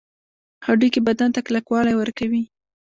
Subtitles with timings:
[0.65, 2.43] هډوکي بدن ته کلکوالی ورکوي